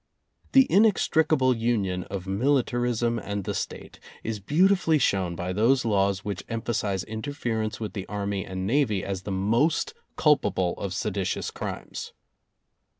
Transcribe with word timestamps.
yS 0.01 0.49
The 0.53 0.71
inextricable 0.71 1.55
union 1.55 2.05
of 2.05 2.25
militarism 2.25 3.19
and 3.19 3.43
the 3.43 3.53
State 3.53 3.99
is 4.23 4.39
beautifully 4.39 4.97
shown 4.97 5.35
by 5.35 5.53
those 5.53 5.85
laws 5.85 6.25
which 6.25 6.41
emphasize 6.49 7.03
interference 7.03 7.79
with 7.79 7.93
the 7.93 8.07
Army 8.07 8.43
and 8.43 8.65
Navy 8.65 9.03
as 9.05 9.21
the 9.21 9.31
most 9.31 9.93
culpable 10.15 10.73
of 10.79 10.95
seditious 10.95 11.51
crimes. 11.51 12.13